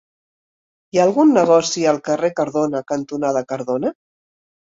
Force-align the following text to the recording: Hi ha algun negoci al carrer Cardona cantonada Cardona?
Hi 0.95 0.99
ha 1.01 1.03
algun 1.09 1.33
negoci 1.35 1.83
al 1.91 2.01
carrer 2.09 2.31
Cardona 2.41 2.83
cantonada 2.95 3.43
Cardona? 3.53 3.93